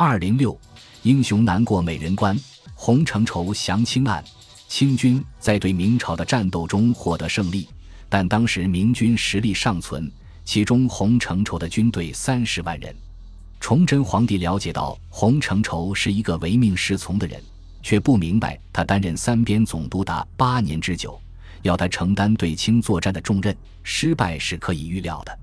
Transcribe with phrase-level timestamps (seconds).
[0.00, 0.56] 二零六，
[1.02, 2.38] 英雄难过美人关，
[2.76, 4.22] 洪承畴降清案。
[4.68, 7.68] 清军在对明朝的战斗中获得胜利，
[8.08, 10.08] 但当时明军实力尚存，
[10.44, 12.94] 其中洪承畴的军队三十万人。
[13.58, 17.42] 崇祯皇帝了解到洪承畴是一个唯命是从的人，
[17.82, 21.20] 却不明白他担任三边总督达八年之久，
[21.62, 23.52] 要他承担对清作战的重任，
[23.82, 25.38] 失败是可以预料的。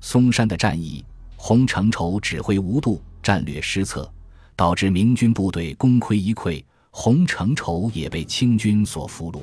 [0.00, 1.04] 松山的战役，
[1.36, 4.12] 洪承畴指挥无度，战略失策，
[4.56, 6.62] 导致明军部队功亏一篑。
[6.94, 9.40] 洪承畴也被清军所俘虏。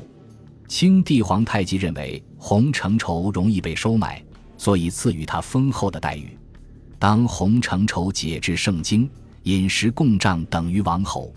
[0.68, 4.24] 清帝皇太极认为洪承畴容易被收买，
[4.56, 6.38] 所以赐予他丰厚的待遇。
[7.00, 9.10] 当洪承畴解至圣经，
[9.44, 11.34] 饮食共帐，等于王侯。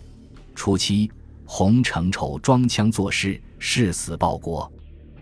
[0.55, 1.11] 初期，
[1.47, 4.71] 洪承畴装腔作势，誓死报国。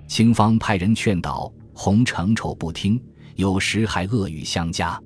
[0.09, 3.00] 清方派人劝导洪承畴不听，
[3.37, 5.00] 有时还恶语相加。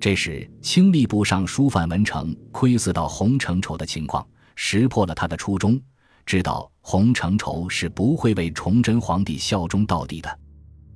[0.00, 4.26] 这时，清吏部尚书范文成窥伺到洪承畴的情况。
[4.56, 5.80] 识破了他的初衷，
[6.26, 10.38] 知道洪承畴是不会为崇祯皇帝效忠到底的，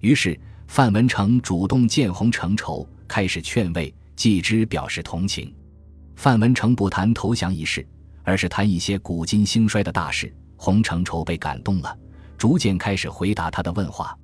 [0.01, 5.55] 于是范文成主动见洪承畴，开始劝慰，继之表示同情。
[6.17, 7.87] 范文成不谈投降一事，
[8.23, 10.35] 而是谈一些古今兴衰的大事。
[10.57, 11.95] 洪承畴被感动了，
[12.39, 14.17] 逐渐开始回答他的问话。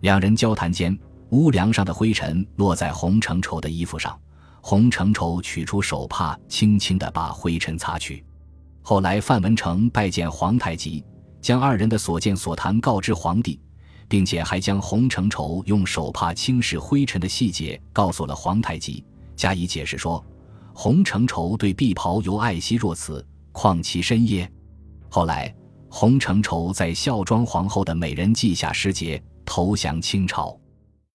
[0.00, 0.98] 两人交谈间，
[1.30, 4.18] 屋梁上的灰尘落在洪承畴的衣服上，
[4.60, 8.24] 洪承畴取出手帕，轻轻地把灰尘擦去。
[8.82, 11.04] 后来，范文成拜见皇太极，
[11.40, 13.60] 将二人的所见所谈告知皇帝，
[14.08, 19.04] 并且还将洪承畴用手帕轻拭灰尘的细节告诉了皇太极，
[19.36, 20.24] 加以解释说
[20.74, 24.50] ：“洪承畴对碧袍尤爱惜若此，况其身耶？”
[25.10, 25.54] 后来，
[25.90, 30.58] 洪承畴在孝庄皇后的美人计下失节，投降清朝。